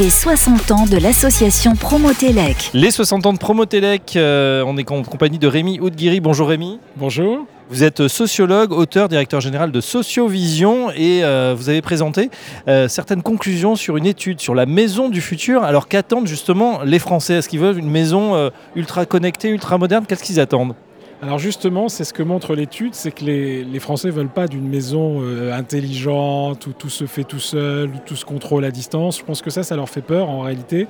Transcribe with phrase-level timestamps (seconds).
[0.00, 2.70] Les 60 ans de l'association Promotelec.
[2.72, 6.20] Les 60 ans de Promotelec, euh, on est en compagnie de Rémi Oudguiri.
[6.20, 6.80] Bonjour Rémi.
[6.96, 7.44] Bonjour.
[7.68, 12.30] Vous êtes sociologue, auteur, directeur général de Sociovision et euh, vous avez présenté
[12.68, 15.62] euh, certaines conclusions sur une étude sur la maison du futur.
[15.62, 17.34] Alors qu'attendent justement les Français?
[17.34, 20.06] Est-ce qu'ils veulent une maison ultra connectée, ultra moderne?
[20.08, 20.74] Qu'est-ce qu'ils attendent?
[21.22, 24.68] Alors justement, c'est ce que montre l'étude, c'est que les, Français ne veulent pas d'une
[24.68, 29.20] maison euh, intelligente où tout se fait tout seul, où tout se contrôle à distance.
[29.20, 30.88] Je pense que ça, ça leur fait peur en réalité.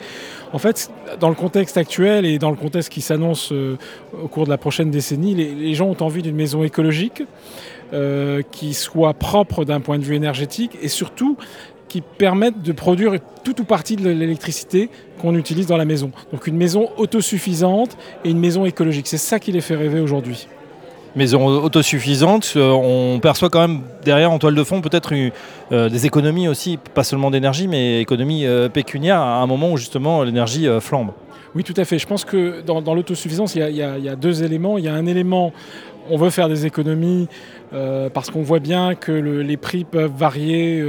[0.54, 3.76] En fait, dans le contexte actuel et dans le contexte qui s'annonce euh,
[4.22, 7.22] au cours de la prochaine décennie, les, gens ont envie d'une maison écologique.
[7.94, 11.36] Euh, qui soit propre d'un point de vue énergétique et surtout
[11.92, 14.88] qui permettent de produire tout ou partie de l'électricité
[15.20, 16.10] qu'on utilise dans la maison.
[16.32, 19.06] Donc une maison autosuffisante et une maison écologique.
[19.06, 20.48] C'est ça qui les fait rêver aujourd'hui.
[21.16, 25.12] Maison autosuffisante, euh, on perçoit quand même derrière en toile de fond peut-être
[25.70, 29.76] euh, des économies aussi, pas seulement d'énergie, mais économies euh, pécuniaires à un moment où
[29.76, 31.10] justement l'énergie flambe.
[31.54, 31.98] Oui, tout à fait.
[31.98, 34.78] Je pense que dans, l'autosuffisance, il, y, a deux éléments.
[34.78, 35.52] Il y a un élément,
[36.08, 37.28] on veut faire des économies
[38.14, 40.82] parce qu'on voit bien que les prix peuvent varier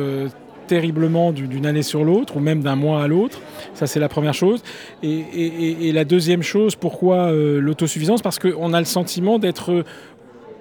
[0.74, 3.40] terriblement d'une année sur l'autre, ou même d'un mois à l'autre.
[3.76, 4.64] Ça, c'est la première chose.
[5.04, 8.24] Et, la deuxième chose, pourquoi euh, l'autosuffisance?
[8.24, 9.84] Parce qu'on a le sentiment d'être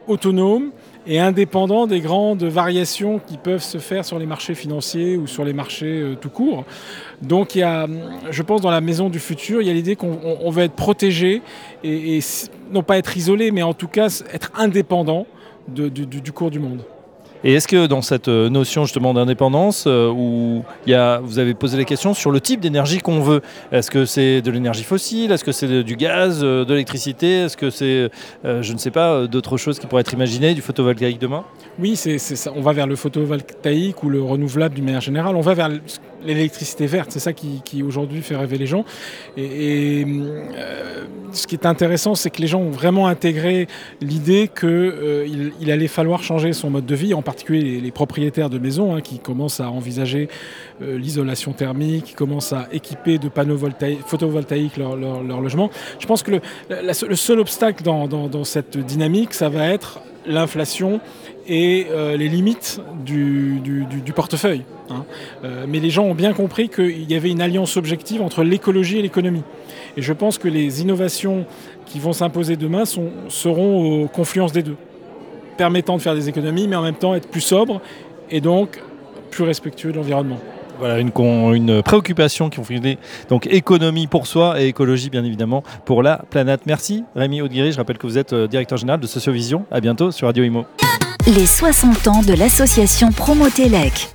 [0.06, 0.70] autonome
[1.06, 5.46] et indépendant des grandes variations qui peuvent se faire sur les marchés financiers ou sur
[5.46, 6.66] les marchés euh, tout court.
[7.22, 7.86] Donc il y a,
[8.30, 11.40] je pense, dans la maison du futur, il y a l'idée qu'on veut être protégé
[11.82, 12.20] et,
[12.70, 15.26] non pas être isolé, mais en tout cas être indépendant
[15.68, 16.82] du cours du monde.
[17.44, 21.84] Et est-ce que dans cette euh, notion justement d'indépendance, euh, où vous avez posé la
[21.84, 25.50] question sur le type d'énergie qu'on veut, est-ce que c'est de l'énergie fossile, est-ce que
[25.50, 28.10] c'est du gaz, euh, de l'électricité, est-ce que c'est,
[28.44, 31.44] je ne sais pas, d'autres choses qui pourraient être imaginées, du photovoltaïque demain?
[31.78, 32.52] Oui, c'est, ça.
[32.54, 35.70] on va vers le photovoltaïque ou le renouvelable d'une manière générale, on va vers
[36.24, 38.84] l'électricité verte, c'est ça qui, aujourd'hui fait rêver les gens.
[39.36, 40.06] Et,
[41.32, 43.66] ce qui est intéressant, c'est que les gens ont vraiment intégré
[44.00, 48.58] l'idée qu'il il allait falloir changer son mode de vie, en particulier les, propriétaires de
[48.58, 50.28] maisons hein, qui commencent à envisager
[50.82, 53.58] euh, l'isolation thermique, qui commencent à équiper de panneaux
[54.06, 55.70] photovoltaïques leur, logement.
[55.98, 61.00] Je pense que le, seul obstacle dans, cette dynamique, ça va être l'inflation
[61.46, 63.60] et euh, les limites du,
[64.14, 64.62] portefeuille.
[64.90, 65.04] Hein.
[65.44, 68.98] Euh, mais les gens ont bien compris qu'il y avait une alliance objective entre l'écologie
[68.98, 69.42] et l'économie.
[69.96, 71.46] Et je pense que les innovations
[71.86, 74.76] qui vont s'imposer demain seront aux confluences des deux
[75.56, 77.80] permettant de faire des économies, mais en même temps être plus sobre
[78.30, 78.80] et donc
[79.30, 80.38] plus respectueux de l'environnement.
[80.78, 86.02] Voilà une, préoccupation qui ont fait donc économie pour soi et écologie bien évidemment pour
[86.02, 86.62] la planète.
[86.66, 89.64] Merci Rémi Audeguiri, je rappelle que vous êtes euh, directeur général de Sociovision.
[89.70, 90.64] À bientôt sur Radio Imo.
[91.26, 94.12] Les 60 ans de l'association Promotelec.